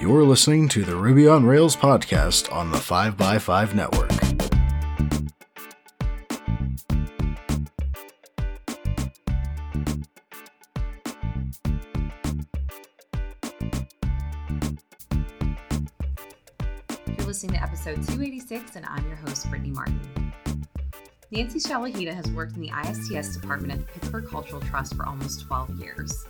[0.00, 4.10] You're listening to the Ruby on Rails podcast on the 5x5 network.
[17.18, 20.00] You're listening to episode 286, and I'm your host, Brittany Martin.
[21.30, 25.42] Nancy Sheleheda has worked in the ISTS department at the Pittsburgh Cultural Trust for almost
[25.42, 26.24] 12 years.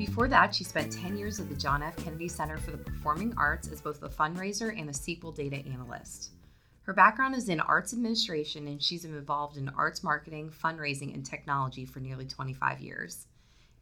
[0.00, 1.94] Before that, she spent 10 years at the John F.
[1.94, 6.30] Kennedy Center for the Performing Arts as both a fundraiser and a SQL data analyst.
[6.84, 11.22] Her background is in arts administration, and she's been involved in arts marketing, fundraising, and
[11.22, 13.26] technology for nearly 25 years.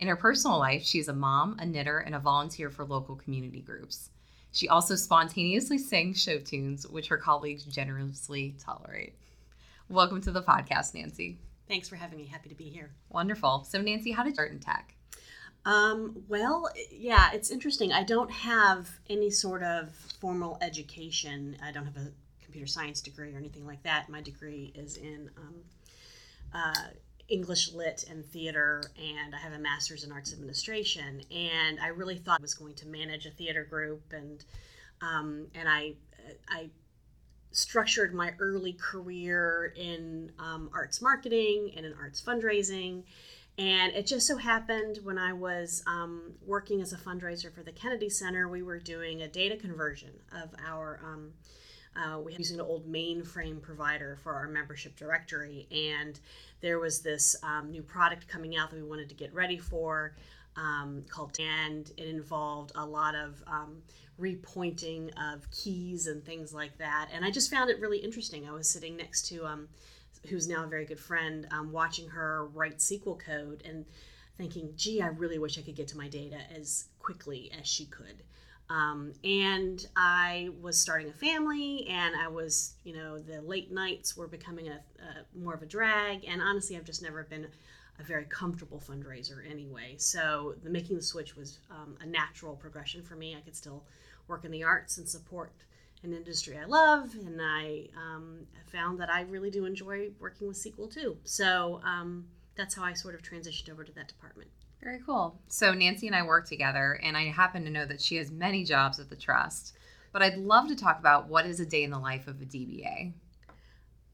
[0.01, 3.61] In her personal life, she's a mom, a knitter, and a volunteer for local community
[3.61, 4.11] groups.
[4.51, 9.15] She also spontaneously sings show tunes, which her colleagues generously tolerate.
[9.89, 11.39] Welcome to the podcast, Nancy.
[11.69, 12.27] Thanks for having me.
[12.27, 12.91] Happy to be here.
[13.09, 13.63] Wonderful.
[13.63, 14.98] So, Nancy, how did you start in tech?
[15.65, 17.93] Um, well, yeah, it's interesting.
[17.93, 21.57] I don't have any sort of formal education.
[21.63, 22.11] I don't have a
[22.43, 24.09] computer science degree or anything like that.
[24.09, 25.55] My degree is in um,
[26.55, 26.89] uh,
[27.29, 31.23] English lit and theater, and I have a master's in arts administration.
[31.31, 34.43] And I really thought I was going to manage a theater group, and
[35.03, 35.95] um, and I
[36.49, 36.71] I
[37.53, 43.03] structured my early career in um, arts marketing and in arts fundraising.
[43.59, 47.73] And it just so happened when I was um, working as a fundraiser for the
[47.73, 51.01] Kennedy Center, we were doing a data conversion of our.
[51.05, 51.33] Um,
[51.97, 56.21] uh, we were using an old mainframe provider for our membership directory, and
[56.61, 60.15] there was this um, new product coming out that we wanted to get ready for
[60.55, 63.79] um, called, and it involved a lot of um,
[64.21, 67.09] repointing of keys and things like that.
[67.13, 68.49] And I just found it really interesting.
[68.49, 69.69] I was sitting next to um,
[70.29, 73.85] who's now a very good friend, um, watching her write SQL code and
[74.37, 77.87] thinking, gee, I really wish I could get to my data as quickly as she
[77.87, 78.23] could.
[78.71, 84.17] Um, and I was starting a family, and I was, you know, the late nights
[84.17, 86.25] were becoming a, a more of a drag.
[86.27, 87.47] And honestly, I've just never been
[87.99, 89.97] a very comfortable fundraiser anyway.
[89.97, 93.35] So the making the switch was um, a natural progression for me.
[93.37, 93.85] I could still
[94.29, 95.53] work in the arts and support
[96.03, 100.57] an industry I love, and I um, found that I really do enjoy working with
[100.57, 101.17] SQL too.
[101.25, 102.27] So um,
[102.57, 104.51] that's how I sort of transitioned over to that department.
[104.83, 105.41] Very cool.
[105.49, 108.65] So Nancy and I work together, and I happen to know that she has many
[108.65, 109.75] jobs at the trust.
[110.13, 112.45] But I'd love to talk about what is a day in the life of a
[112.45, 113.13] DBA.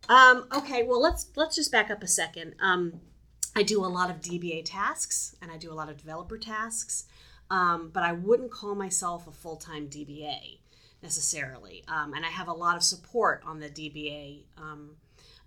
[0.08, 2.54] Um, okay, well let's let's just back up a second.
[2.60, 3.00] Um,
[3.56, 7.04] I do a lot of DBA tasks, and I do a lot of developer tasks,
[7.50, 10.58] um, but I wouldn't call myself a full time DBA
[11.04, 11.84] necessarily.
[11.86, 14.46] Um, and I have a lot of support on the DBA.
[14.58, 14.96] Um,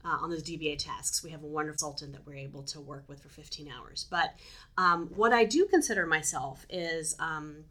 [0.05, 3.03] uh, on those DBA tasks, we have a wonderful consultant that we're able to work
[3.09, 4.05] with for 15 hours.
[4.09, 4.35] But
[4.77, 7.65] um, what I do consider myself is um,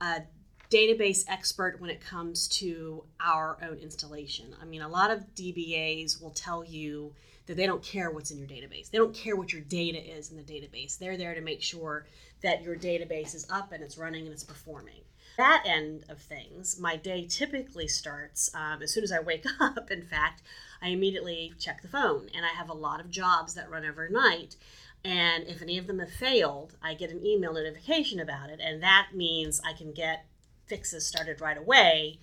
[0.00, 0.22] a
[0.70, 4.54] database expert when it comes to our own installation.
[4.62, 7.12] I mean, a lot of DBAs will tell you
[7.46, 8.88] that they don't care what's in your database.
[8.90, 10.96] They don't care what your data is in the database.
[10.96, 12.06] They're there to make sure
[12.42, 15.02] that your database is up and it's running and it's performing
[15.36, 19.90] that end of things, my day typically starts um, as soon as I wake up.
[19.90, 20.42] In fact,
[20.80, 24.56] I immediately check the phone, and I have a lot of jobs that run overnight.
[25.04, 28.82] And if any of them have failed, I get an email notification about it, and
[28.82, 30.26] that means I can get
[30.66, 32.18] fixes started right away.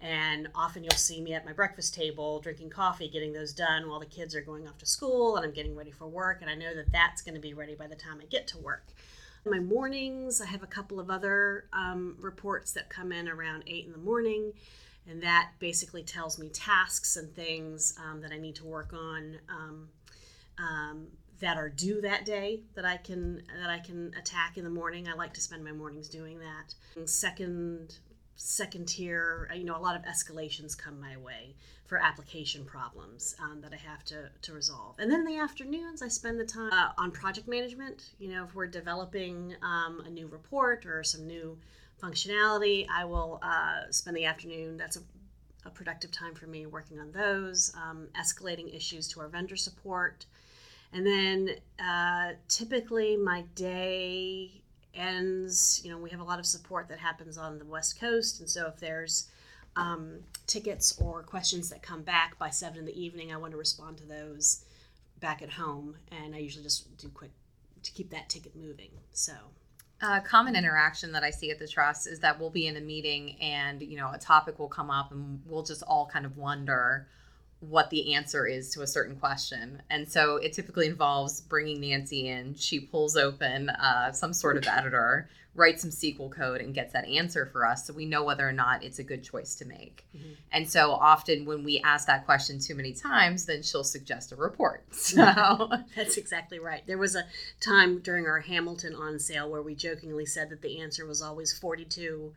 [0.00, 4.00] And often you'll see me at my breakfast table drinking coffee, getting those done while
[4.00, 6.42] the kids are going off to school and I'm getting ready for work.
[6.42, 8.58] And I know that that's going to be ready by the time I get to
[8.58, 8.84] work
[9.46, 10.40] my mornings.
[10.40, 13.98] I have a couple of other um, reports that come in around 8 in the
[13.98, 14.52] morning,
[15.08, 19.38] and that basically tells me tasks and things um, that I need to work on
[19.48, 19.88] um,
[20.58, 21.06] um,
[21.40, 25.08] that are due that day that I can that I can attack in the morning.
[25.08, 26.74] I like to spend my mornings doing that.
[26.96, 27.98] And second
[28.36, 31.54] second tier, you know, a lot of escalations come my way
[31.86, 34.96] for application problems um, that I have to, to resolve.
[34.98, 38.10] And then in the afternoons, I spend the time uh, on project management.
[38.18, 41.58] You know, if we're developing um, a new report or some new
[42.02, 44.76] functionality, I will uh, spend the afternoon.
[44.76, 45.00] That's a,
[45.66, 50.26] a, productive time for me working on those, um, escalating issues to our vendor support.
[50.92, 54.62] And then uh, typically my day
[54.94, 58.40] ends, you know, we have a lot of support that happens on the West Coast.
[58.40, 59.28] And so if there's
[59.76, 63.58] um, tickets or questions that come back by seven in the evening, I want to
[63.58, 64.64] respond to those
[65.20, 65.96] back at home.
[66.10, 67.30] And I usually just do quick
[67.82, 68.90] to keep that ticket moving.
[69.12, 69.32] So.
[70.02, 72.80] A common interaction that I see at the trust is that we'll be in a
[72.80, 76.36] meeting and you know a topic will come up and we'll just all kind of
[76.36, 77.06] wonder
[77.68, 79.82] what the answer is to a certain question.
[79.90, 82.54] And so it typically involves bringing Nancy in.
[82.54, 87.06] She pulls open uh, some sort of editor, writes some SQL code, and gets that
[87.06, 90.04] answer for us so we know whether or not it's a good choice to make.
[90.16, 90.32] Mm-hmm.
[90.52, 94.36] And so often when we ask that question too many times, then she'll suggest a
[94.36, 94.84] report.
[94.94, 96.84] So that's exactly right.
[96.86, 97.24] There was a
[97.60, 101.56] time during our Hamilton on sale where we jokingly said that the answer was always
[101.56, 102.32] 42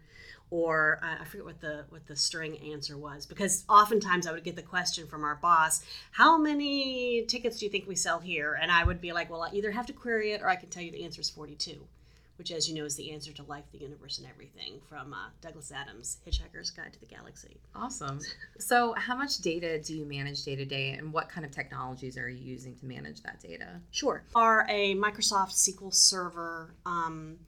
[0.49, 4.43] or uh, I forget what the what the string answer was because oftentimes I would
[4.43, 8.57] get the question from our boss, "How many tickets do you think we sell here?"
[8.59, 10.69] And I would be like, "Well, I either have to query it or I can
[10.69, 11.87] tell you the answer is 42."
[12.37, 15.29] Which, as you know, is the answer to life, the universe, and everything from uh,
[15.41, 17.57] Douglas Adams' Hitchhiker's Guide to the Galaxy.
[17.73, 18.19] Awesome.
[18.59, 22.15] so, how much data do you manage day to day, and what kind of technologies
[22.15, 23.81] are you using to manage that data?
[23.89, 24.21] Sure.
[24.35, 27.39] Are a Microsoft SQL Server um,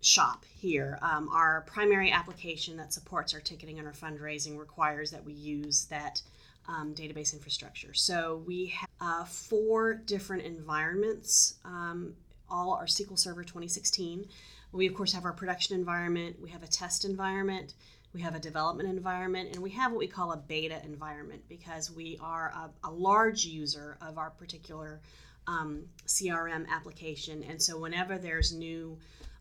[0.00, 0.98] shop here.
[1.02, 5.86] Um, our primary application that supports our ticketing and our fundraising requires that we use
[5.86, 6.22] that
[6.68, 7.94] um, database infrastructure.
[7.94, 12.14] So we have uh, four different environments, um,
[12.50, 14.26] all are SQL Server 2016.
[14.72, 17.74] We, of course, have our production environment, we have a test environment,
[18.12, 21.90] we have a development environment, and we have what we call a beta environment because
[21.90, 25.00] we are a, a large user of our particular
[25.46, 27.42] um, CRM application.
[27.44, 28.98] And so whenever there's new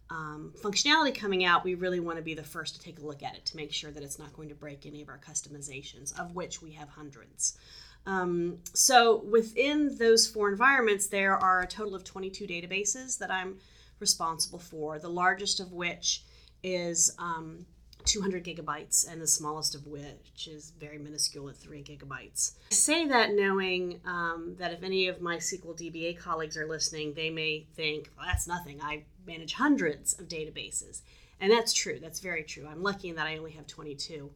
[0.09, 3.23] um, functionality coming out, we really want to be the first to take a look
[3.23, 6.17] at it to make sure that it's not going to break any of our customizations,
[6.19, 7.57] of which we have hundreds.
[8.05, 13.57] Um, so within those four environments, there are a total of 22 databases that I'm
[13.99, 16.23] responsible for, the largest of which
[16.63, 17.65] is um,
[18.07, 22.53] 200 gigabytes, and the smallest of which is very minuscule at 3 gigabytes.
[22.71, 27.13] I say that knowing um, that if any of my SQL DBA colleagues are listening,
[27.13, 28.81] they may think, well, that's nothing.
[28.81, 31.01] I manage hundreds of databases.
[31.39, 31.99] And that's true.
[32.01, 32.67] That's very true.
[32.67, 34.31] I'm lucky in that I only have 22.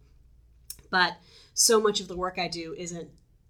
[0.89, 1.17] But
[1.53, 3.09] so much of the work I do isn't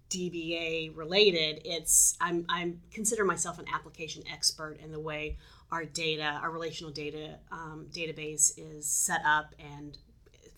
[0.10, 1.62] DBA related.
[1.66, 5.38] It's I'm I'm consider myself an application expert in the way
[5.72, 9.98] our data, our relational data um, database is set up and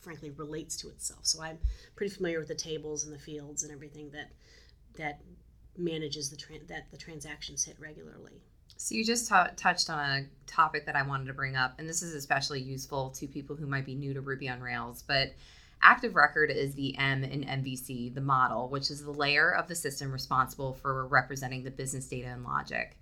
[0.04, 1.22] frankly relates to itself.
[1.24, 1.58] So I'm
[1.96, 4.32] pretty familiar with the tables and the fields and everything that
[4.98, 5.22] that
[5.78, 8.42] manages the that the transactions hit regularly.
[8.78, 11.88] So you just t- touched on a topic that I wanted to bring up, and
[11.88, 15.04] this is especially useful to people who might be new to Ruby on Rails.
[15.08, 15.34] But
[15.82, 19.76] Active Record is the M in MVC, the model, which is the layer of the
[19.76, 22.98] system responsible for representing the business data and logic.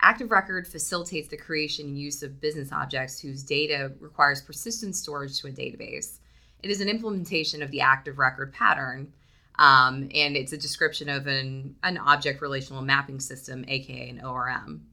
[0.00, 5.40] Active Record facilitates the creation and use of business objects whose data requires persistent storage
[5.40, 6.18] to a database.
[6.62, 9.12] It is an implementation of the active record pattern,
[9.58, 14.86] um, and it's a description of an, an object relational mapping system, aka an ORM.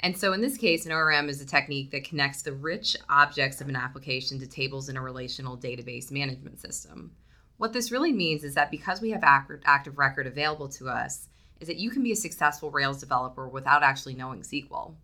[0.00, 3.60] And so in this case, an ORM is a technique that connects the rich objects
[3.60, 7.12] of an application to tables in a relational database management system.
[7.58, 11.28] What this really means is that because we have active record available to us,
[11.60, 14.94] is that you can be a successful Rails developer without actually knowing SQL.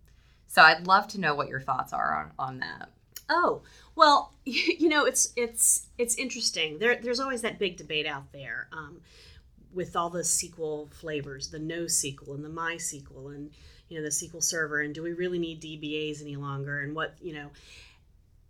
[0.47, 2.89] So I'd love to know what your thoughts are on, on that.
[3.29, 3.61] Oh,
[3.95, 6.79] well, you know, it's it's it's interesting.
[6.79, 9.01] There, there's always that big debate out there um,
[9.73, 13.51] with all the SQL flavors, the no NoSQL and the MySQL, and
[13.89, 16.79] you know the SQL Server, and do we really need DBAs any longer?
[16.79, 17.49] And what you know,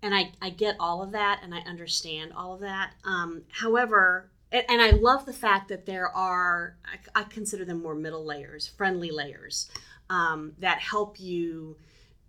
[0.02, 2.92] and I I get all of that, and I understand all of that.
[3.04, 7.96] Um, however, and, I love the fact that there are I, I consider them more
[7.96, 9.70] middle layers, friendly layers
[10.10, 11.76] um, that help you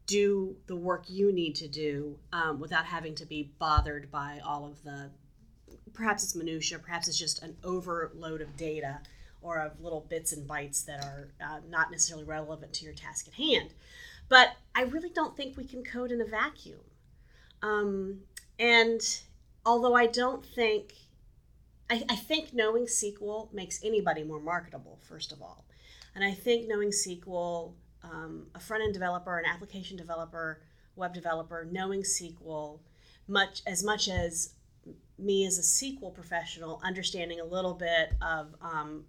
[0.09, 4.67] do the work you need to do um, without having to be bothered by all
[4.67, 5.11] of the
[5.93, 8.99] perhaps it's minutia perhaps it's just an overload of data
[9.43, 13.29] or of little bits and bytes that are uh, not necessarily relevant to your task
[13.29, 13.71] at hand.
[14.29, 16.81] But i really don't think we can code in a vacuum.
[17.63, 18.21] Um,
[18.59, 19.01] and
[19.67, 20.95] although i don't think
[21.91, 25.67] I, I think knowing sql makes anybody more marketable first of all.
[26.15, 30.63] And i think knowing sql um, a front end developer, an application developer,
[30.97, 32.81] web developer, knowing SQL,
[33.27, 34.55] much as much as
[35.19, 39.05] me as a SQL professional, understanding a little bit of um,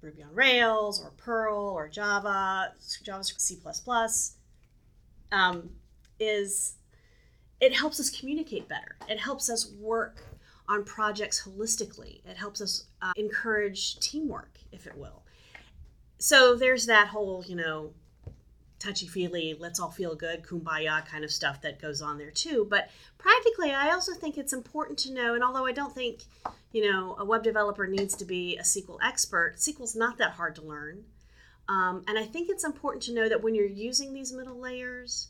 [0.00, 2.72] Ruby on Rails or Perl or Java,
[3.04, 3.58] JavaScript, C++,
[5.32, 5.70] um,
[6.18, 6.74] is
[7.60, 8.96] it helps us communicate better.
[9.08, 10.22] It helps us work
[10.68, 12.24] on projects holistically.
[12.24, 15.22] It helps us uh, encourage teamwork, if it will
[16.18, 17.92] so there's that whole you know
[18.78, 22.66] touchy feely let's all feel good kumbaya kind of stuff that goes on there too.
[22.70, 26.22] But practically i also think it's important to know and although i don't think
[26.72, 30.54] you know a web developer needs to be a sql expert sql's not that hard
[30.56, 31.04] to learn.
[31.68, 35.28] Um, and i think it's important to know that when you're using these middle layers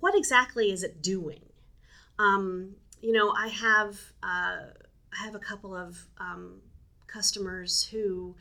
[0.00, 1.40] what exactly is it doing?
[2.18, 4.58] Um, you know i have uh,
[5.12, 6.60] i have a couple of um,
[7.06, 8.34] customers who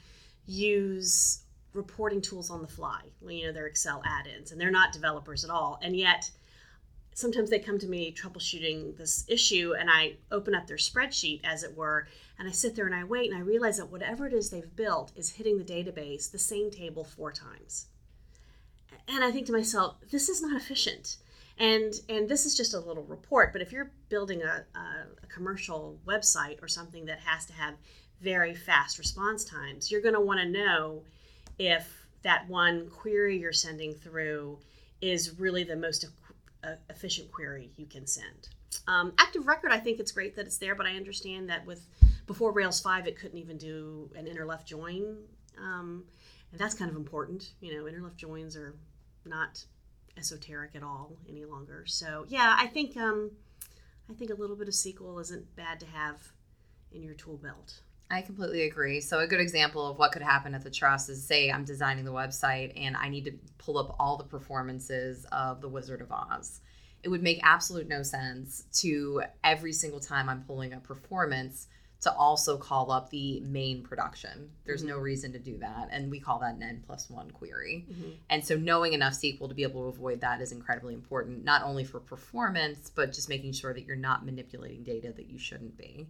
[0.45, 1.42] use
[1.73, 3.01] reporting tools on the fly.
[3.27, 6.29] You know, they're Excel add-ins, and they're not developers at all, and yet
[7.13, 11.63] sometimes they come to me troubleshooting this issue and I open up their spreadsheet as
[11.63, 12.07] it were
[12.39, 14.75] and I sit there and I wait and I realize that whatever it is they've
[14.75, 17.87] built is hitting the database the same table four times.
[19.07, 21.17] And I think to myself, this is not efficient.
[21.59, 25.27] And and this is just a little report, but if you're building a, a, a
[25.27, 27.75] commercial website or something that has to have
[28.21, 31.03] very fast response times, you're going to want to know
[31.59, 34.59] if that one query you're sending through
[35.01, 36.05] is really the most
[36.89, 38.49] efficient query you can send.
[38.87, 41.85] Um, Active Record, I think it's great that it's there, but I understand that with
[42.25, 45.17] before Rails 5, it couldn't even do an inner left join.
[45.59, 46.05] Um,
[46.51, 47.51] and that's kind of important.
[47.59, 48.75] You know, inner left joins are
[49.25, 49.63] not
[50.17, 51.83] esoteric at all any longer.
[51.85, 53.31] So yeah, I think um,
[54.09, 56.31] I think a little bit of SQL isn't bad to have
[56.91, 57.81] in your tool belt.
[58.09, 59.01] I completely agree.
[59.01, 62.05] So a good example of what could happen at the trust is say I'm designing
[62.05, 66.11] the website and I need to pull up all the performances of the Wizard of
[66.11, 66.61] Oz.
[67.01, 71.67] It would make absolute no sense to every single time I'm pulling a performance
[72.03, 74.49] to also call up the main production.
[74.65, 74.89] There's mm-hmm.
[74.89, 75.87] no reason to do that.
[75.89, 77.85] And we call that an N plus one query.
[77.89, 78.09] Mm-hmm.
[78.29, 81.63] And so knowing enough SQL to be able to avoid that is incredibly important, not
[81.63, 85.77] only for performance, but just making sure that you're not manipulating data that you shouldn't
[85.77, 86.09] be.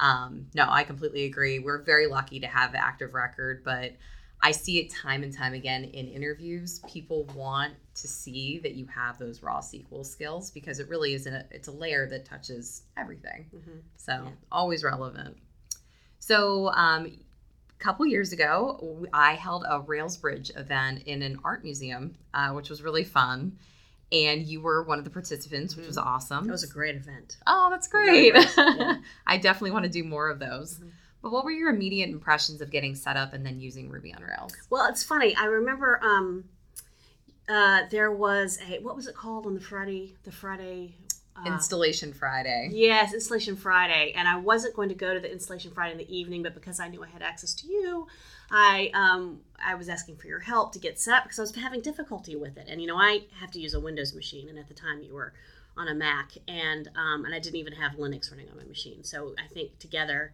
[0.00, 1.58] Um, no, I completely agree.
[1.58, 3.92] We're very lucky to have active record, but
[4.40, 6.80] I see it time and time again in interviews.
[6.88, 11.26] People want to see that you have those raw SQL skills because it really is
[11.26, 13.46] a it's a layer that touches everything.
[13.54, 13.78] Mm-hmm.
[13.96, 14.30] So yeah.
[14.52, 15.36] always relevant.
[16.20, 21.64] So um, a couple years ago, I held a Rails Bridge event in an art
[21.64, 23.58] museum, uh, which was really fun
[24.10, 25.90] and you were one of the participants, which mm-hmm.
[25.90, 26.48] was awesome.
[26.48, 27.36] It was a great event.
[27.46, 28.34] Oh, that's great.
[28.56, 28.96] Yeah.
[29.26, 30.76] I definitely want to do more of those.
[30.76, 30.88] Mm-hmm.
[31.22, 34.22] But what were your immediate impressions of getting set up and then using Ruby on
[34.22, 34.54] Rails?
[34.70, 35.34] Well, it's funny.
[35.36, 36.44] I remember um,
[37.48, 40.94] uh, there was a what was it called on the Friday the Friday
[41.36, 42.70] uh, installation Friday.
[42.72, 46.16] Yes, installation Friday, and I wasn't going to go to the installation Friday in the
[46.16, 48.06] evening, but because I knew I had access to you,
[48.50, 51.54] I um, I was asking for your help to get set up because I was
[51.54, 52.66] having difficulty with it.
[52.68, 55.14] And you know, I have to use a Windows machine, and at the time you
[55.14, 55.34] were
[55.76, 59.04] on a Mac, and um, and I didn't even have Linux running on my machine.
[59.04, 60.32] So I think together,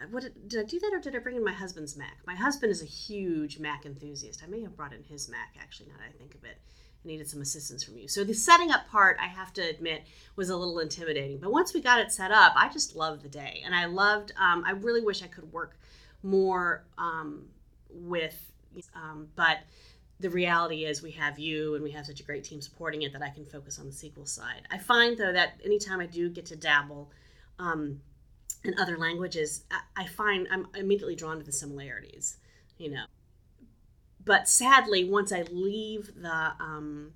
[0.00, 2.18] uh, what did I do that, or did I bring in my husband's Mac?
[2.26, 4.42] My husband is a huge Mac enthusiast.
[4.42, 5.86] I may have brought in his Mac actually.
[5.86, 6.58] Now that I think of it.
[7.04, 8.08] I needed some assistance from you.
[8.08, 10.04] So the setting up part, I have to admit,
[10.36, 11.36] was a little intimidating.
[11.36, 14.32] But once we got it set up, I just loved the day, and I loved.
[14.38, 15.76] Um, I really wish I could work
[16.24, 17.46] more um,
[17.90, 18.52] with,
[18.94, 19.58] um, but
[20.20, 23.12] the reality is we have you and we have such a great team supporting it
[23.12, 24.62] that I can focus on the SQL side.
[24.70, 27.10] I find though that anytime I do get to dabble
[27.58, 28.00] um,
[28.64, 32.38] in other languages, I, I find I'm immediately drawn to the similarities,
[32.78, 33.04] you know.
[34.24, 37.12] But sadly, once I leave the um,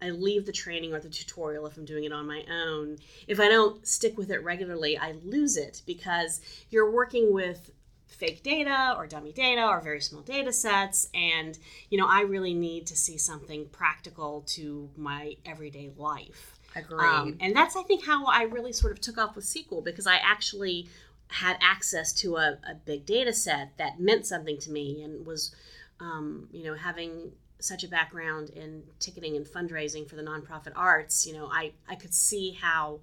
[0.00, 2.98] I leave the training or the tutorial if I'm doing it on my own.
[3.28, 6.40] If I don't stick with it regularly, I lose it because
[6.70, 7.70] you're working with
[8.12, 11.58] fake data or dummy data or very small data sets and
[11.90, 17.04] you know i really need to see something practical to my everyday life Agreed.
[17.04, 20.06] Um, and that's i think how i really sort of took off with sql because
[20.06, 20.88] i actually
[21.28, 25.54] had access to a, a big data set that meant something to me and was
[26.00, 31.26] um, you know having such a background in ticketing and fundraising for the nonprofit arts
[31.26, 33.00] you know i, I could see how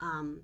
[0.00, 0.40] um,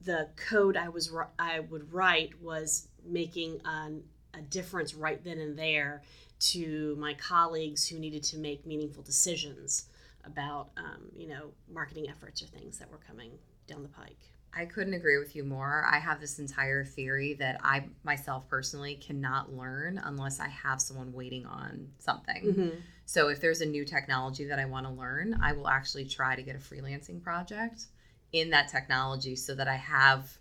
[0.00, 4.02] the code I was I would write was making an,
[4.34, 6.02] a difference right then and there
[6.40, 9.86] to my colleagues who needed to make meaningful decisions
[10.24, 13.30] about um, you know marketing efforts or things that were coming
[13.66, 14.18] down the pike.
[14.54, 15.86] I couldn't agree with you more.
[15.88, 21.12] I have this entire theory that I myself personally cannot learn unless I have someone
[21.12, 22.42] waiting on something.
[22.44, 22.68] Mm-hmm.
[23.04, 26.34] So if there's a new technology that I want to learn, I will actually try
[26.34, 27.86] to get a freelancing project
[28.32, 30.36] in that technology so that I have,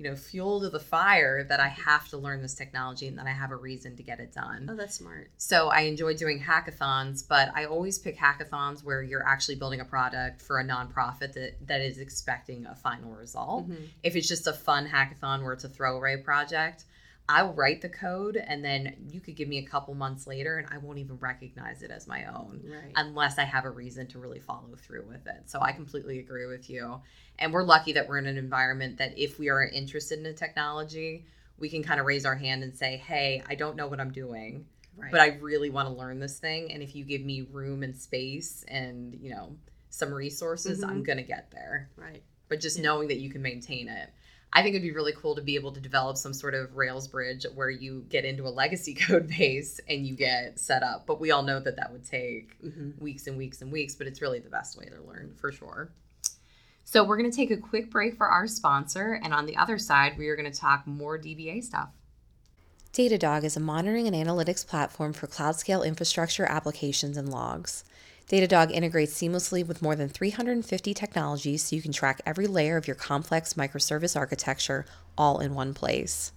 [0.00, 3.26] you know, fuel to the fire that I have to learn this technology and that
[3.26, 4.66] I have a reason to get it done.
[4.72, 5.30] Oh, that's smart.
[5.36, 9.84] So I enjoy doing hackathons, but I always pick hackathons where you're actually building a
[9.84, 13.68] product for a nonprofit that, that is expecting a final result.
[13.68, 13.84] Mm-hmm.
[14.02, 16.86] If it's just a fun hackathon where it's a throwaway project,
[17.30, 20.66] I'll write the code and then you could give me a couple months later and
[20.68, 22.92] I won't even recognize it as my own right.
[22.96, 25.44] unless I have a reason to really follow through with it.
[25.46, 27.00] So I completely agree with you.
[27.38, 30.32] And we're lucky that we're in an environment that if we are interested in a
[30.32, 31.24] technology,
[31.56, 34.10] we can kind of raise our hand and say, hey, I don't know what I'm
[34.10, 34.66] doing.
[34.96, 35.12] Right.
[35.12, 36.72] But I really want to learn this thing.
[36.72, 39.54] And if you give me room and space and, you know,
[39.90, 40.90] some resources, mm-hmm.
[40.90, 41.90] I'm going to get there.
[41.96, 42.24] Right.
[42.48, 42.82] But just yeah.
[42.82, 44.10] knowing that you can maintain it.
[44.52, 47.06] I think it'd be really cool to be able to develop some sort of Rails
[47.06, 51.06] bridge where you get into a legacy code base and you get set up.
[51.06, 53.02] But we all know that that would take Mm-hmm.
[53.02, 55.90] weeks and weeks and weeks, but it's really the best way to learn for sure.
[56.84, 59.20] So we're going to take a quick break for our sponsor.
[59.22, 61.90] And on the other side, we are going to talk more DBA stuff.
[62.92, 67.84] Datadog is a monitoring and analytics platform for cloud scale infrastructure applications and logs.
[68.30, 72.86] Datadog integrates seamlessly with more than 350 technologies so you can track every layer of
[72.86, 74.86] your complex microservice architecture
[75.18, 76.30] all in one place.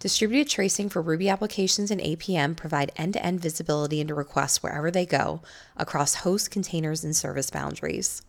[0.00, 4.90] Distributed tracing for Ruby applications and APM provide end to end visibility into requests wherever
[4.90, 5.42] they go
[5.76, 8.22] across hosts, containers, and service boundaries.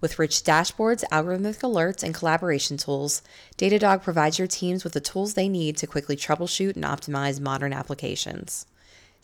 [0.00, 3.22] With rich dashboards, algorithmic alerts, and collaboration tools,
[3.56, 7.72] Datadog provides your teams with the tools they need to quickly troubleshoot and optimize modern
[7.72, 8.66] applications.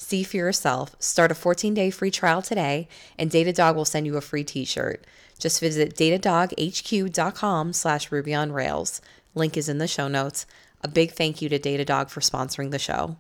[0.03, 0.97] See for yourself.
[0.99, 5.07] Start a 14-day free trial today, and Datadog will send you a free t-shirt.
[5.39, 9.01] Just visit datadoghq.com slash Ruby on Rails.
[9.37, 10.45] Link is in the show notes.
[10.83, 13.17] A big thank you to Datadog for sponsoring the show.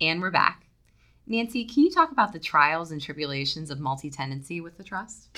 [0.00, 0.64] And we're back.
[1.26, 5.28] Nancy, can you talk about the trials and tribulations of multi tenancy with the trust?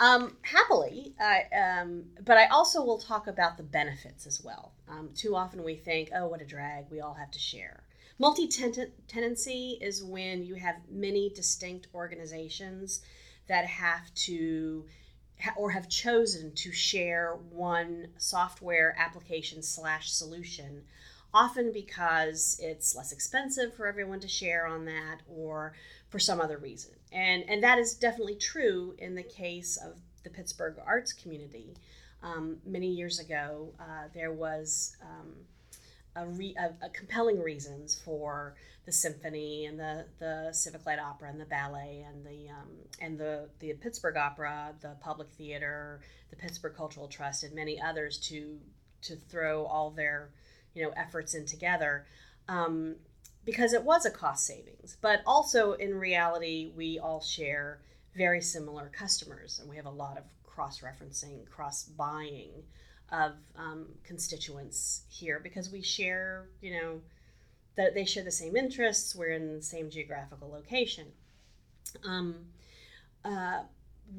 [0.00, 4.72] Um, happily, uh, um, but I also will talk about the benefits as well.
[4.88, 7.84] Um, too often we think, oh, what a drag, we all have to share.
[8.18, 13.00] Multi tenancy is when you have many distinct organizations
[13.48, 14.86] that have to
[15.56, 20.84] or have chosen to share one software application slash solution
[21.34, 25.74] often because it's less expensive for everyone to share on that or
[26.08, 26.92] for some other reason.
[27.12, 31.74] And and that is definitely true in the case of the pittsburgh arts community.
[32.22, 35.34] Um, many years ago uh, there was um,
[36.16, 38.54] a, re- a, a compelling reasons for
[38.86, 42.68] the symphony and the, the civic light opera and the ballet and the um,
[43.00, 48.18] and the the Pittsburgh Opera, the Public Theater, the Pittsburgh Cultural Trust, and many others
[48.28, 48.58] to
[49.02, 50.30] to throw all their
[50.74, 52.06] you know efforts in together.
[52.48, 52.96] Um,
[53.44, 57.80] because it was a cost savings, but also in reality, we all share
[58.16, 62.62] very similar customers, and we have a lot of cross referencing, cross buying
[63.10, 67.00] of um, constituents here because we share, you know,
[67.76, 69.14] that they share the same interests.
[69.14, 71.06] We're in the same geographical location.
[72.04, 72.46] Um,
[73.24, 73.62] uh,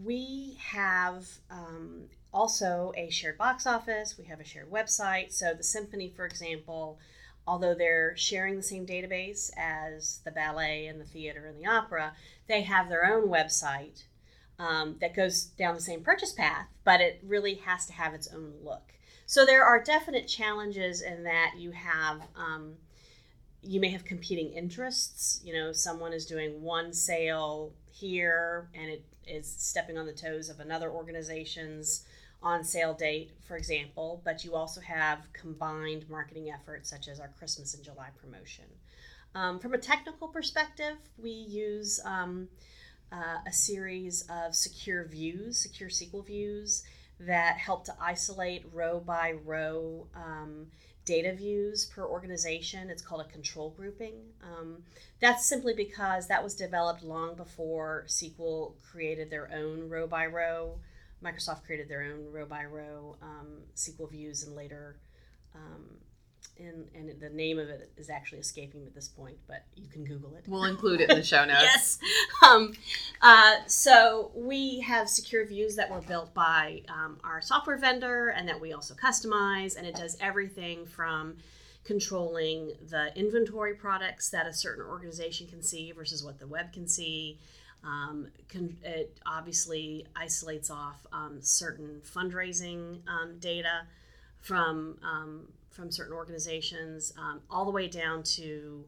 [0.03, 4.17] we have um, also a shared box office.
[4.17, 5.31] We have a shared website.
[5.31, 6.99] So the symphony, for example,
[7.47, 12.13] although they're sharing the same database as the ballet and the theater and the opera,
[12.47, 14.03] they have their own website
[14.59, 18.27] um, that goes down the same purchase path, but it really has to have its
[18.33, 18.93] own look.
[19.25, 22.21] So there are definite challenges in that you have.
[22.35, 22.73] Um,
[23.61, 25.41] you may have competing interests.
[25.43, 30.49] You know, someone is doing one sale here and it is stepping on the toes
[30.49, 32.05] of another organization's
[32.43, 37.29] on sale date, for example, but you also have combined marketing efforts such as our
[37.39, 38.65] Christmas and July promotion.
[39.33, 42.47] Um, from a technical perspective, we use um,
[43.11, 46.83] uh, a series of secure views, secure SQL views
[47.19, 50.67] that help to isolate row by row um,
[51.05, 52.89] data views per organization.
[52.89, 54.15] It's called a control grouping.
[54.43, 54.83] Um,
[55.21, 60.79] that's simply because that was developed long before SQL created their own row by row.
[61.23, 64.97] Microsoft created their own row by row um, SQL views and later,
[65.55, 65.85] um,
[66.59, 69.87] and, and the name of it is actually escaping me at this point, but you
[69.87, 70.45] can Google it.
[70.47, 71.61] We'll include it in the show notes.
[71.61, 71.99] yes.
[72.43, 72.73] Um,
[73.21, 78.47] uh, so we have secure views that were built by um, our software vendor and
[78.47, 81.37] that we also customize, and it does everything from
[81.83, 86.87] controlling the inventory products that a certain organization can see versus what the web can
[86.87, 87.39] see.
[87.83, 93.83] Um, con- it obviously isolates off um, certain fundraising um, data
[94.39, 98.85] from um, from certain organizations, um, all the way down to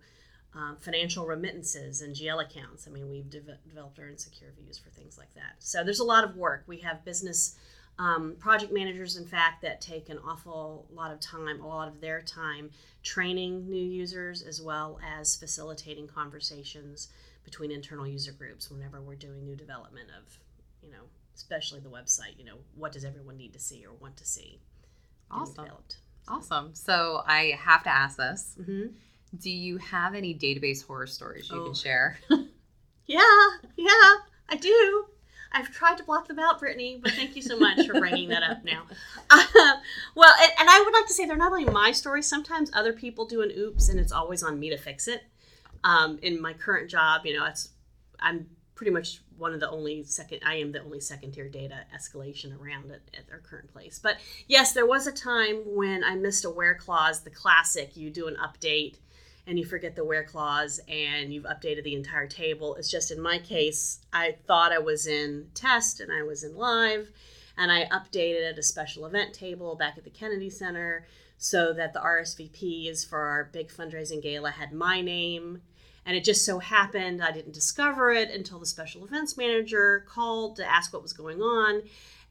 [0.53, 2.87] um, financial remittances and GL accounts.
[2.87, 5.55] I mean, we've de- developed our own secure views for things like that.
[5.59, 6.63] So there's a lot of work.
[6.65, 7.55] We have business
[7.99, 11.99] um, project managers, in fact, that take an awful lot of time, a lot of
[11.99, 12.69] their time
[13.03, 17.09] training new users as well as facilitating conversations
[17.43, 20.37] between internal user groups whenever we're doing new development of,
[20.81, 21.03] you know,
[21.35, 22.37] especially the website.
[22.37, 24.59] You know, what does everyone need to see or want to see?
[25.29, 25.55] Awesome.
[25.55, 25.97] developed.
[26.27, 26.73] Awesome.
[26.75, 28.55] So I have to ask this.
[28.63, 28.87] hmm
[29.39, 31.65] Do you have any database horror stories you Oh.
[31.65, 32.19] can share?
[33.09, 33.21] Yeah,
[33.77, 34.15] yeah,
[34.49, 35.05] I do.
[35.53, 38.43] I've tried to block them out, Brittany, but thank you so much for bringing that
[38.43, 38.83] up now.
[39.29, 39.75] Uh,
[40.15, 42.91] well, and, and I would like to say they're not only my stories, sometimes other
[42.93, 45.23] people do an oops, and it's always on me to fix it.
[45.85, 47.69] Um, in my current job, you know, it's
[48.19, 51.79] I'm pretty much one of the only second i am the only second tier data
[51.93, 53.99] escalation around it at our current place.
[54.01, 58.09] But yes there was a time when i missed a where clause the classic you
[58.09, 58.97] do an update
[59.47, 62.75] and you forget the where clause and you've updated the entire table.
[62.75, 66.55] It's just in my case i thought i was in test and i was in
[66.55, 67.09] live
[67.57, 71.07] and i updated at a special event table back at the kennedy center
[71.39, 75.61] so that the rsvps for our big fundraising gala had my name
[76.07, 80.55] and it just so happened I didn't discover it until the special events manager called
[80.55, 81.83] to ask what was going on.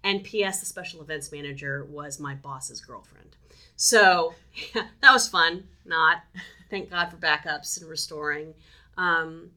[0.02, 3.36] And P.S., the special events manager was my boss's girlfriend.
[3.76, 4.34] So
[4.74, 5.64] yeah, that was fun.
[5.84, 6.22] Not.
[6.70, 8.54] Thank God for backups and restoring.
[8.96, 9.50] Um,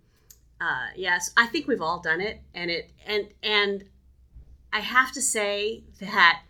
[0.62, 3.86] uh, yes, I think we've all done it, and it and and
[4.74, 6.42] I have to say that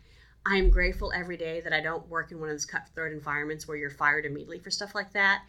[0.45, 3.77] I'm grateful every day that I don't work in one of those cutthroat environments where
[3.77, 5.43] you're fired immediately for stuff like that.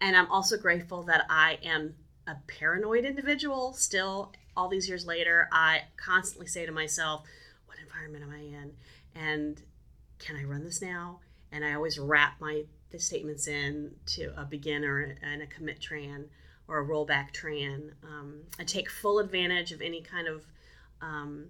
[0.00, 1.94] And I'm also grateful that I am
[2.26, 5.48] a paranoid individual still all these years later.
[5.52, 7.24] I constantly say to myself,
[7.66, 8.72] what environment am I in?
[9.14, 9.62] And
[10.18, 11.20] can I run this now?
[11.52, 12.64] And I always wrap my
[12.98, 16.26] statements in to a beginner and a commit tran
[16.68, 17.90] or a rollback tran.
[18.02, 20.44] Um, I take full advantage of any kind of
[21.00, 21.46] um,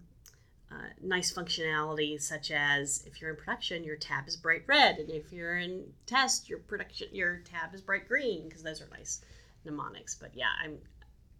[0.70, 5.10] uh, nice functionality such as if you're in production your tab is bright red and
[5.10, 9.20] if you're in test your production your tab is bright green because those are nice
[9.64, 10.78] mnemonics but yeah i'm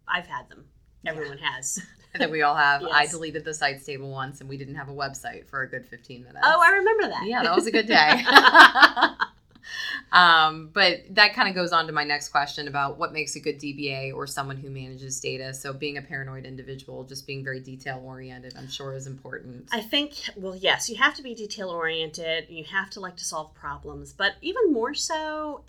[0.07, 0.65] i've had them.
[1.07, 1.55] Everyone yeah.
[1.55, 1.79] has.
[2.15, 2.91] I think we all have yes.
[2.93, 5.85] i deleted the sites table once and we didn't have a website for a good
[5.85, 6.39] 15 minutes.
[6.43, 7.25] Oh i remember that.
[7.25, 8.23] Yeah that was a good day
[10.11, 13.39] um, but that kind of goes on to my next question about what makes a
[13.39, 15.53] good DBA or someone who manages data.
[15.53, 19.69] So being a paranoid individual, just being very detail oriented, I'm sure is important.
[19.71, 22.47] I think, well, yes, you have to be detail oriented.
[22.49, 25.63] You have to like to solve problems, but even more so.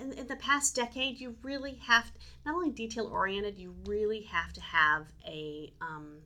[0.00, 4.22] In, in the past decade, you really have to, not only detail oriented, you really
[4.22, 6.18] have to have a um,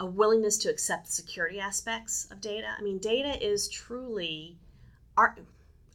[0.00, 2.68] a willingness to accept the security aspects of data.
[2.78, 4.56] I mean, data is truly
[5.18, 5.36] are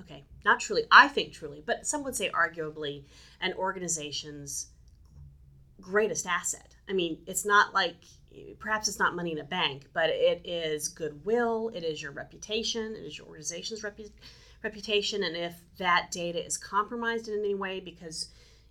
[0.01, 3.03] okay, not truly, I think truly, but some would say arguably
[3.39, 4.67] an organization's
[5.79, 6.75] greatest asset.
[6.89, 7.95] I mean, it's not like
[8.59, 12.95] perhaps it's not money in a bank, but it is goodwill, it is your reputation,
[12.95, 14.11] it is your organization's repu-
[14.61, 18.27] reputation, and if that data is compromised in any way because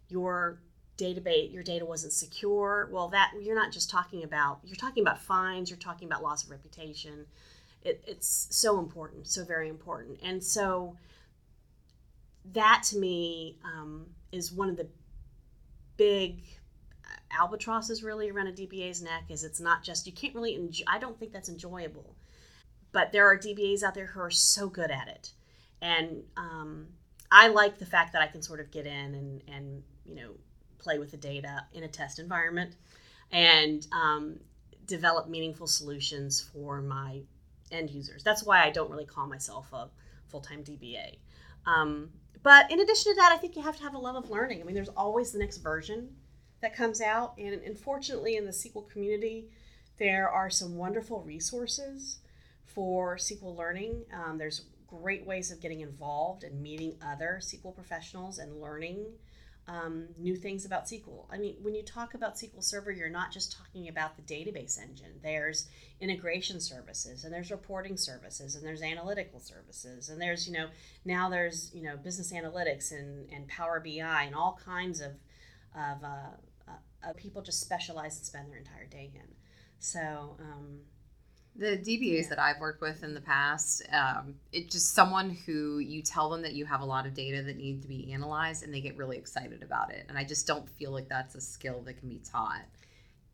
[0.09, 0.59] your
[0.99, 5.19] database your data wasn't secure well that you're not just talking about you're talking about
[5.19, 7.25] fines you're talking about loss of reputation
[7.85, 10.19] it, it's so important, so very important.
[10.23, 10.97] And so
[12.53, 14.89] that to me um, is one of the
[15.97, 16.43] big
[17.39, 20.99] albatrosses really around a DBA's neck is it's not just you can't really enjoy, I
[20.99, 22.17] don't think that's enjoyable.
[22.93, 25.33] But there are DBAs out there who are so good at it.
[25.81, 26.89] And um,
[27.31, 30.31] I like the fact that I can sort of get in and, and you know,
[30.79, 32.75] play with the data in a test environment
[33.31, 34.41] and um,
[34.87, 37.23] develop meaningful solutions for my
[37.73, 38.23] end users.
[38.23, 39.89] That's why I don't really call myself a
[40.29, 41.19] full time DBA.
[41.67, 42.11] Um,
[42.43, 44.61] but in addition to that, I think you have to have a love of learning.
[44.61, 46.17] I mean, there's always the next version
[46.61, 47.35] that comes out.
[47.39, 49.49] And unfortunately, in the SQL community,
[49.99, 52.19] there are some wonderful resources
[52.65, 54.05] for SQL learning.
[54.13, 59.07] Um, there's great ways of getting involved and meeting other SQL professionals and learning
[59.69, 61.27] um, new things about SQL.
[61.31, 64.81] I mean, when you talk about SQL Server, you're not just talking about the database
[64.81, 65.21] engine.
[65.23, 65.69] There's
[66.01, 70.69] integration services, and there's reporting services, and there's analytical services, and there's you know
[71.05, 75.13] now there's you know business analytics and and Power BI and all kinds of
[75.75, 76.73] of, uh,
[77.03, 79.35] uh, people just specialize and spend their entire day in.
[79.79, 80.81] So um,
[81.55, 82.29] the DBAs yeah.
[82.31, 86.43] that I've worked with in the past, um, it's just someone who you tell them
[86.43, 88.97] that you have a lot of data that need to be analyzed and they get
[88.97, 90.07] really excited about it.
[90.09, 92.63] And I just don't feel like that's a skill that can be taught.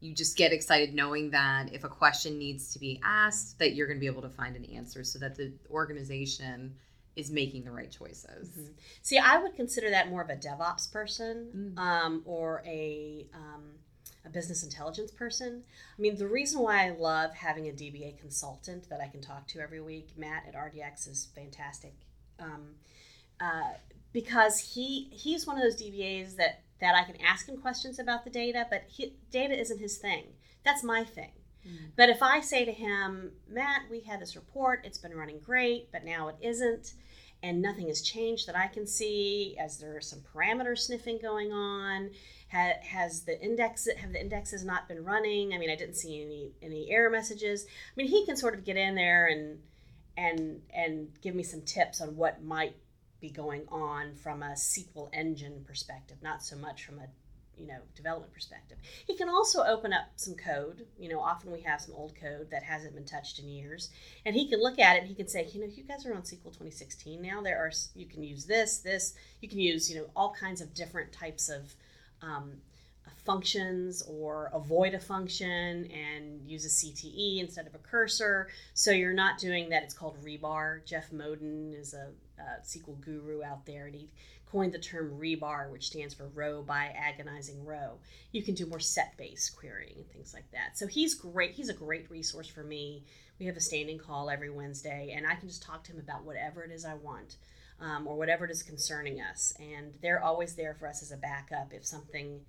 [0.00, 3.87] You just get excited knowing that if a question needs to be asked, that you're
[3.87, 6.74] going to be able to find an answer so that the organization
[7.14, 8.48] is making the right choices.
[8.48, 8.72] Mm-hmm.
[9.02, 11.78] See, I would consider that more of a DevOps person mm-hmm.
[11.78, 13.26] um, or a.
[13.33, 13.78] Um,
[14.29, 15.62] a business intelligence person.
[15.97, 19.47] I mean, the reason why I love having a DBA consultant that I can talk
[19.49, 21.95] to every week, Matt at RDX, is fantastic.
[22.38, 22.75] Um,
[23.41, 23.73] uh,
[24.12, 28.25] because he he's one of those DBAs that that I can ask him questions about
[28.25, 30.25] the data, but he, data isn't his thing.
[30.64, 31.33] That's my thing.
[31.67, 31.91] Mm.
[31.97, 35.91] But if I say to him, Matt, we had this report, it's been running great,
[35.91, 36.95] but now it isn't,
[37.43, 41.53] and nothing has changed that I can see, as there are some parameter sniffing going
[41.53, 42.11] on,
[42.51, 45.53] ha, has the index have the indexes not been running?
[45.53, 47.67] I mean, I didn't see any any error messages.
[47.67, 49.59] I mean, he can sort of get in there and
[50.17, 52.77] and and give me some tips on what might
[53.21, 57.07] be going on from a SQL engine perspective, not so much from a
[57.57, 58.79] you know development perspective.
[59.07, 60.87] He can also open up some code.
[60.99, 63.91] You know, often we have some old code that hasn't been touched in years,
[64.25, 66.15] and he can look at it and he can say, you know, you guys are
[66.15, 67.43] on SQL 2016 now.
[67.43, 69.15] There are you can use this, this.
[69.41, 71.75] You can use you know all kinds of different types of
[72.22, 72.52] um,
[73.28, 78.48] functions or avoid a function and use a CTE instead of a cursor.
[78.72, 79.83] So you're not doing that.
[79.83, 80.83] It's called RBAR.
[80.87, 84.09] Jeff Moden is a, a SQL guru out there, and he
[84.50, 87.98] coined the term RBAR, which stands for row by agonizing row.
[88.33, 90.78] You can do more set based querying and things like that.
[90.78, 91.50] So he's great.
[91.50, 93.04] He's a great resource for me.
[93.38, 96.24] We have a standing call every Wednesday, and I can just talk to him about
[96.24, 97.37] whatever it is I want.
[97.81, 99.55] Um, or whatever it is concerning us.
[99.61, 102.41] And they're always there for us as a backup if something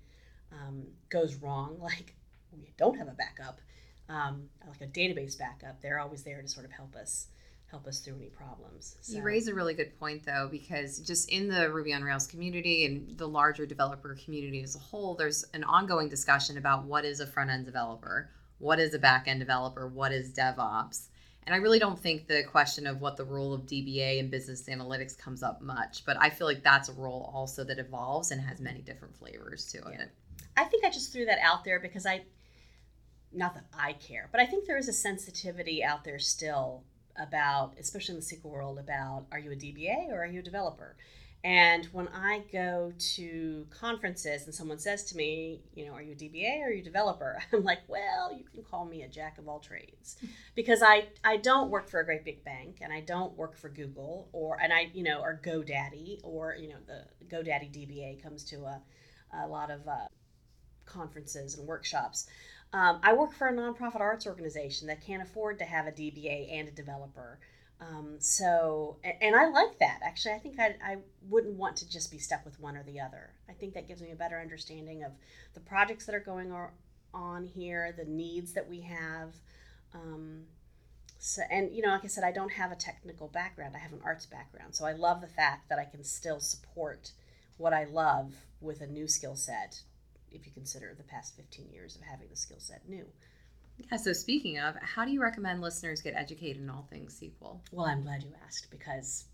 [0.52, 2.14] um, goes wrong, like
[2.52, 3.60] we don't have a backup,
[4.08, 7.28] um, like a database backup, they're always there to sort of help us
[7.70, 8.96] help us through any problems.
[9.00, 9.16] So.
[9.16, 12.84] You raise a really good point though, because just in the Ruby on Rails community
[12.84, 17.20] and the larger developer community as a whole, there's an ongoing discussion about what is
[17.20, 21.06] a front end developer, what is a back end developer, what is DevOps.
[21.50, 24.62] And I really don't think the question of what the role of DBA and business
[24.68, 28.40] analytics comes up much, but I feel like that's a role also that evolves and
[28.40, 30.02] has many different flavors to yeah.
[30.02, 30.10] it.
[30.56, 32.22] I think I just threw that out there because I,
[33.32, 36.84] not that I care, but I think there is a sensitivity out there still
[37.16, 40.44] about, especially in the SQL world, about are you a DBA or are you a
[40.44, 40.94] developer?
[41.42, 46.12] And when I go to conferences and someone says to me, you know, are you
[46.12, 47.42] a DBA or are you a developer?
[47.52, 50.16] I'm like, well, you can call me a jack of all trades
[50.54, 53.70] because I, I don't work for a great big bank and I don't work for
[53.70, 58.44] Google or, and I, you know, or GoDaddy or, you know, the GoDaddy DBA comes
[58.44, 58.82] to a,
[59.32, 60.08] a lot of uh,
[60.84, 62.26] conferences and workshops.
[62.72, 66.52] Um, I work for a nonprofit arts organization that can't afford to have a DBA
[66.52, 67.40] and a developer.
[67.80, 70.00] Um, so, and, I like that.
[70.04, 70.96] Actually, I think I, I
[71.28, 73.30] wouldn't want to just be stuck with one or the other.
[73.48, 75.12] I think that gives me a better understanding of
[75.54, 76.52] the projects that are going
[77.14, 79.34] on here, the needs that we have.
[79.94, 80.42] Um,
[81.18, 83.74] so, and you know, like I said, I don't have a technical background.
[83.74, 84.74] I have an arts background.
[84.74, 87.12] So I love the fact that I can still support
[87.56, 89.80] what I love with a new skill set
[90.30, 93.06] if you consider the past 15 years of having the skill set new.
[93.90, 97.60] Yeah, so speaking of, how do you recommend listeners get educated in all things SQL?
[97.72, 99.24] Well, I'm glad you asked because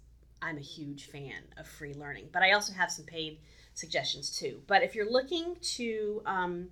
[0.42, 3.38] I'm a huge fan of free learning, but I also have some paid
[3.74, 4.62] suggestions too.
[4.66, 6.68] But if you're looking to um,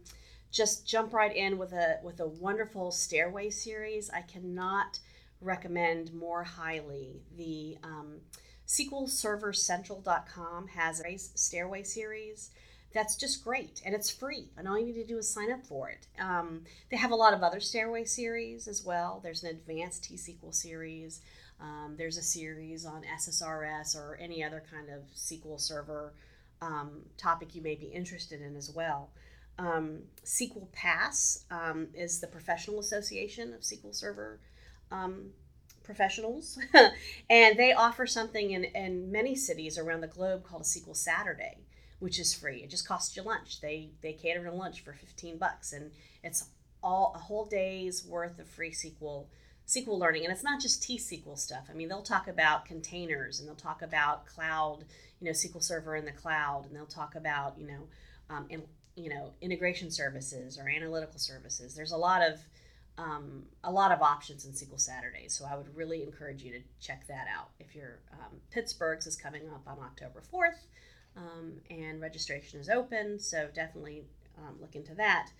[0.50, 4.98] just jump right in with a with a wonderful stairway series, I cannot
[5.40, 8.20] recommend more highly the um,
[10.68, 12.50] has a stairway series
[12.94, 15.66] that's just great and it's free and all you need to do is sign up
[15.66, 16.06] for it.
[16.20, 19.20] Um, they have a lot of other stairway series as well.
[19.22, 21.20] There's an advanced t-sql series.
[21.60, 26.14] Um, there's a series on ssrs or any other kind of sql server
[26.62, 29.10] um, topic you may be interested in as well.
[29.58, 34.38] Um, sql pass um, is the professional association of sql server
[34.92, 35.30] um,
[35.82, 36.58] professionals.
[37.28, 41.58] And they offer something in, in many cities around the globe called a sql saturday
[42.04, 42.62] which is free.
[42.62, 43.62] It just costs you lunch.
[43.62, 45.90] They they cater to lunch for 15 bucks and
[46.22, 46.48] it's
[46.82, 49.24] all a whole day's worth of free SQL
[49.66, 50.24] SQL learning.
[50.24, 51.68] And it's not just T-SQL stuff.
[51.70, 54.84] I mean, they'll talk about containers and they'll talk about cloud,
[55.18, 57.88] you know, SQL Server in the cloud, and they'll talk about, you know,
[58.28, 58.64] um, in,
[58.96, 61.74] you know, integration services or analytical services.
[61.74, 62.38] There's a lot of
[62.98, 65.32] um, a lot of options in SQL Saturdays.
[65.32, 67.48] So I would really encourage you to check that out.
[67.58, 70.60] If you're um, Pittsburgh's is coming up on October 4th
[71.16, 74.04] um, and registration is open, so definitely
[74.38, 75.30] um, look into that.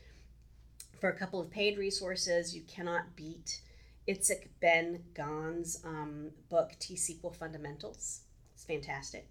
[1.00, 3.60] For a couple of paid resources, you cannot beat
[4.08, 8.20] Itzik Ben Gan's um, book, T SQL Fundamentals.
[8.54, 9.28] It's fantastic.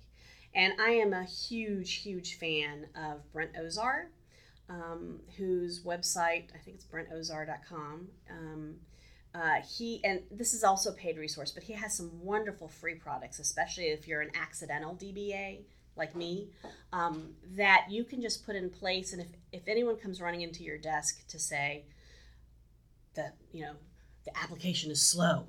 [0.56, 4.06] And I am a huge, huge fan of Brent Ozar,
[4.70, 8.08] um, whose website, I think it's brentozar.com.
[8.30, 8.76] Um,
[9.34, 12.94] uh, he and this is also a paid resource, but he has some wonderful free
[12.94, 15.62] products, especially if you're an accidental DBA
[15.96, 16.50] like me
[16.92, 20.64] um, that you can just put in place and if, if anyone comes running into
[20.64, 21.86] your desk to say
[23.16, 23.74] that you know
[24.26, 25.46] the application is slow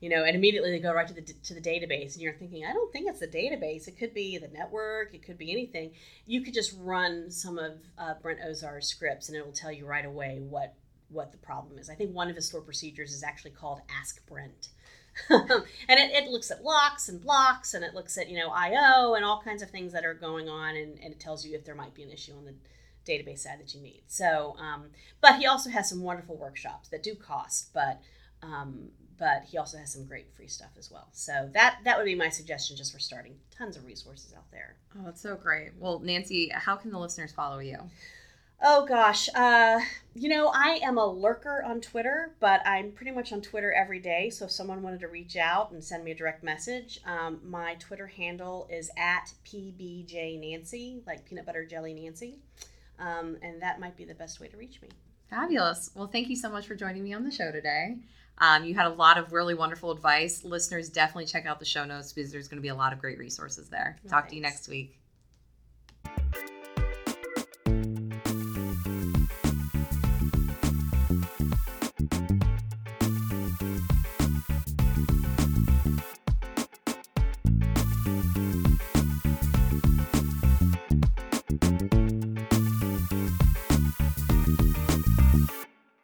[0.00, 2.64] you know and immediately they go right to the to the database and you're thinking
[2.64, 3.88] i don't think it's the database.
[3.88, 5.14] It could be the network.
[5.14, 5.92] It could be anything.
[6.26, 9.86] You could just run some of uh, brent ozar's scripts and it will tell you
[9.86, 10.74] right away what
[11.10, 11.88] what the problem is.
[11.88, 14.68] I think one of his store procedures is actually called ask brent
[15.30, 19.14] and it, it, looks at locks and blocks and it looks at you know io
[19.14, 21.64] and all kinds of things that are going on and, and it tells you if
[21.64, 22.54] there might be an issue on the
[23.06, 24.02] database side that you need.
[24.06, 24.86] So um,
[25.20, 28.00] but he also has some wonderful workshops that do cost but
[28.42, 31.08] um, but he also has some great free stuff as well.
[31.12, 34.76] So that that would be my suggestion just for starting tons of resources out there.
[34.98, 35.72] Oh that's so great.
[35.78, 37.78] Well nancy how can the listeners follow you
[38.60, 39.80] Oh gosh, uh,
[40.14, 44.00] you know I am a lurker on Twitter, but I'm pretty much on Twitter every
[44.00, 44.30] day.
[44.30, 47.74] So if someone wanted to reach out and send me a direct message, um, my
[47.76, 52.40] Twitter handle is at pbjnancy, like peanut butter jelly Nancy,
[52.98, 54.88] um, and that might be the best way to reach me.
[55.30, 55.90] Fabulous.
[55.94, 57.98] Well, thank you so much for joining me on the show today.
[58.38, 60.42] Um, you had a lot of really wonderful advice.
[60.42, 62.98] Listeners, definitely check out the show notes because there's going to be a lot of
[62.98, 63.98] great resources there.
[64.08, 64.97] Talk to you next week.